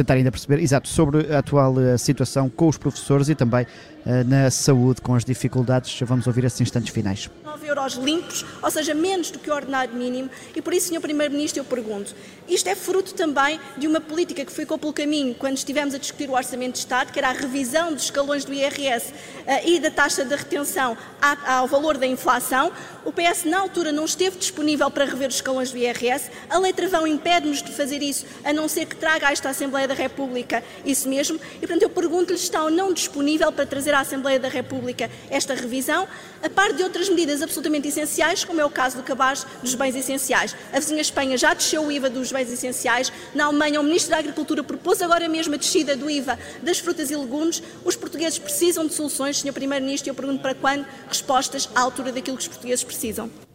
[0.00, 4.24] tentar ainda perceber, exato, sobre a atual uh, situação com os professores e também uh,
[4.26, 5.98] na saúde, com as dificuldades.
[6.02, 7.28] Vamos ouvir esses instantes finais.
[7.44, 11.00] 9 euros limpos, ou seja, menos do que o ordenado mínimo, e por isso, Sr.
[11.00, 12.14] Primeiro-Ministro, eu pergunto:
[12.48, 16.28] isto é fruto também de uma política que ficou pelo caminho quando estivemos a discutir
[16.30, 19.14] o Orçamento de Estado, que era a revisão dos escalões do IRS uh,
[19.64, 20.96] e da taxa de retenção
[21.46, 22.72] ao valor da inflação.
[23.04, 26.30] O PS, na altura, não esteve disponível para rever os escalões do IRS.
[26.48, 29.88] A lei Travão impede-nos de fazer isso, a não ser que traga a esta Assembleia
[29.90, 31.38] da República isso mesmo.
[31.56, 35.10] E, portanto, eu pergunto-lhe se está ou não disponível para trazer à Assembleia da República
[35.28, 36.06] esta revisão,
[36.42, 39.94] a par de outras medidas absolutamente essenciais, como é o caso do cabaz dos bens
[39.96, 40.54] essenciais.
[40.72, 43.12] A vizinha Espanha já desceu o IVA dos bens essenciais.
[43.34, 47.10] Na Alemanha, o Ministro da Agricultura propôs agora mesmo a descida do IVA das frutas
[47.10, 47.62] e legumes.
[47.84, 49.52] Os portugueses precisam de soluções, Sr.
[49.52, 53.49] Primeiro-Ministro, eu pergunto para quando respostas à altura daquilo que os portugueses precisam.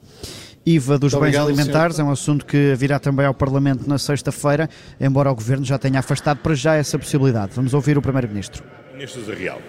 [0.65, 2.07] IVA dos bens alimentares senhor.
[2.07, 4.67] é um assunto que virá também ao Parlamento na sexta-feira,
[4.99, 7.51] embora o Governo já tenha afastado para já essa possibilidade.
[7.53, 8.63] Vamos ouvir o Primeiro-Ministro.
[8.93, 9.61] Ministro da Real,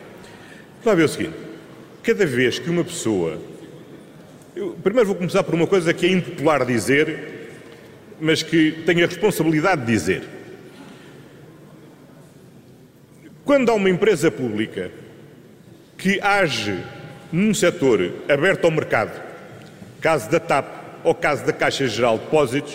[0.84, 1.34] lá ver o seguinte,
[2.02, 3.38] cada vez que uma pessoa...
[4.54, 7.50] Eu, primeiro vou começar por uma coisa que é impopular dizer,
[8.18, 10.22] mas que tenho a responsabilidade de dizer.
[13.44, 14.90] Quando há uma empresa pública
[15.98, 16.82] que age
[17.30, 19.20] num setor aberto ao mercado,
[20.00, 22.74] caso da TAP ou caso da Caixa Geral de Depósitos,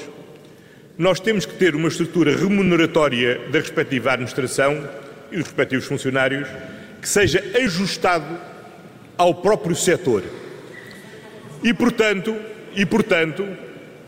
[0.98, 4.90] nós temos que ter uma estrutura remuneratória da respectiva administração
[5.30, 6.48] e dos respectivos funcionários
[7.02, 8.40] que seja ajustado
[9.18, 10.24] ao próprio setor.
[11.62, 12.34] E portanto,
[12.74, 13.46] e portanto,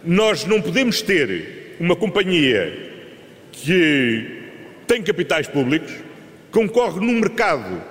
[0.06, 2.92] nós não podemos ter uma companhia
[3.52, 4.42] que
[4.88, 5.92] tem capitais públicos,
[6.50, 7.84] concorre num mercado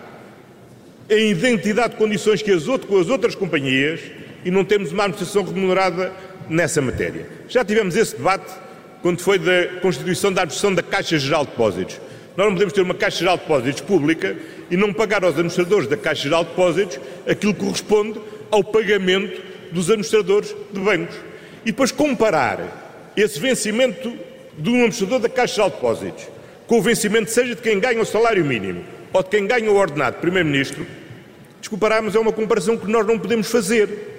[1.10, 4.00] em identidade de condições que as, outro, as outras companhias
[4.44, 6.12] e não temos uma administração remunerada
[6.48, 7.26] nessa matéria.
[7.48, 8.52] Já tivemos esse debate
[9.00, 12.00] quando foi da constituição da administração da Caixa Geral de Depósitos.
[12.36, 14.36] Nós não podemos ter uma Caixa Geral de Depósitos pública
[14.70, 18.20] e não pagar aos administradores da Caixa Geral de Depósitos aquilo que corresponde
[18.50, 21.16] ao pagamento dos administradores de bancos.
[21.64, 24.12] E depois comparar esse vencimento
[24.56, 26.28] de um administrador da Caixa Geral de Depósitos
[26.66, 28.82] com o vencimento seja de quem ganha o salário mínimo
[29.12, 30.86] ou de quem ganha o ordenado de Primeiro-Ministro,
[31.60, 34.11] desculpará-nos, é uma comparação que nós não podemos fazer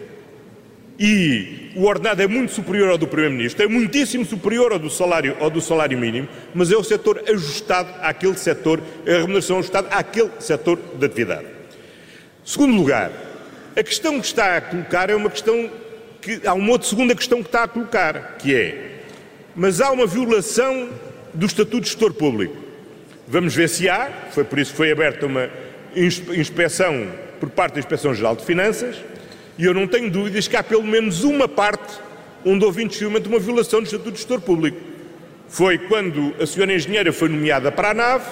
[1.00, 5.36] e o ordenado é muito superior ao do Primeiro-Ministro, é muitíssimo superior ao do, salário,
[5.40, 10.32] ao do salário mínimo, mas é o setor ajustado àquele setor, a remuneração ajustada àquele
[10.40, 11.46] setor de atividade.
[12.46, 13.12] Segundo lugar,
[13.76, 15.70] a questão que está a colocar é uma questão
[16.22, 18.92] que há uma outra segunda questão que está a colocar, que é,
[19.56, 20.90] mas há uma violação
[21.34, 22.56] do Estatuto de Gestor Público.
[23.28, 25.50] Vamos ver se há, foi por isso que foi aberta uma
[25.96, 27.08] inspeção
[27.40, 28.96] por parte da Inspeção Geral de Finanças,
[29.58, 32.00] e eu não tenho dúvidas que há pelo menos uma parte
[32.46, 34.78] onde houve indiscutivelmente uma violação do Estatuto de Gestor Público.
[35.48, 38.26] Foi quando a senhora engenheira foi nomeada para a nave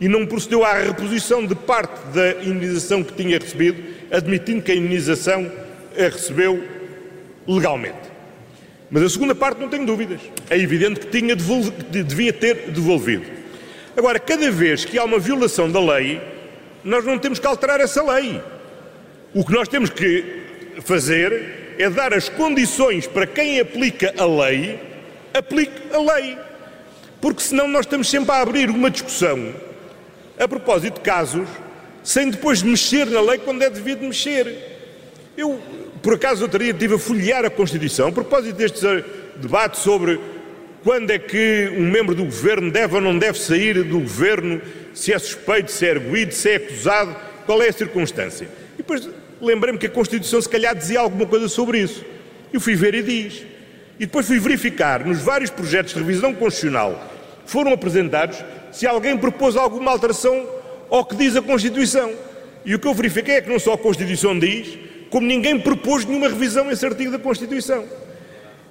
[0.00, 4.76] e não procedeu à reposição de parte da indenização que tinha recebido, admitindo que a
[4.76, 5.50] indenização
[5.96, 6.62] a recebeu
[7.46, 8.08] legalmente.
[8.90, 10.20] Mas a segunda parte não tenho dúvidas.
[10.48, 13.24] É evidente que tinha devia ter devolvido.
[13.96, 16.20] Agora, cada vez que há uma violação da lei,
[16.84, 18.40] nós não temos que alterar essa lei.
[19.34, 20.24] O que nós temos que
[20.80, 24.80] fazer é dar as condições para quem aplica a lei,
[25.34, 26.38] aplique a lei.
[27.20, 29.54] Porque senão nós estamos sempre a abrir uma discussão
[30.38, 31.48] a propósito de casos
[32.02, 34.78] sem depois mexer na lei quando é devido mexer.
[35.36, 35.60] Eu,
[36.02, 38.80] por acaso, outro dia estive a folhear a Constituição a propósito deste
[39.36, 40.18] debate sobre
[40.82, 44.62] quando é que um membro do governo deve ou não deve sair do governo,
[44.94, 47.14] se é suspeito, se é arguído, se é acusado,
[47.44, 48.48] qual é a circunstância.
[48.78, 49.08] E depois
[49.42, 52.04] lembrei-me que a Constituição se calhar dizia alguma coisa sobre isso.
[52.52, 53.44] Eu fui ver e diz.
[53.98, 57.12] E depois fui verificar nos vários projetos de revisão constitucional
[57.44, 58.38] que foram apresentados
[58.70, 60.48] se alguém propôs alguma alteração
[60.88, 62.12] ao que diz a Constituição.
[62.64, 64.78] E o que eu verifiquei é que não só a Constituição diz,
[65.10, 67.84] como ninguém propôs nenhuma revisão a esse artigo da Constituição.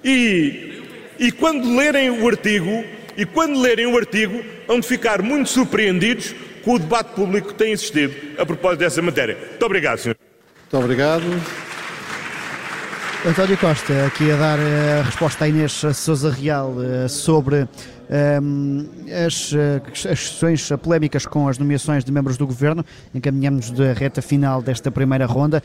[0.03, 0.83] E,
[1.19, 2.85] e quando lerem o artigo,
[3.17, 6.33] e quando lerem o artigo, vão ficar muito surpreendidos
[6.67, 9.37] com o debate público que tem existido a propósito dessa matéria.
[9.37, 10.17] Muito obrigado, senhor.
[10.63, 11.23] Muito obrigado.
[13.25, 18.85] António Costa, aqui a dar eh, a resposta à Inês Souza Real eh, sobre um,
[19.07, 22.85] ehm, as, eh, as questões polémicas com as nomeações de membros do governo.
[23.15, 25.63] Encaminhamos da reta final desta primeira ronda.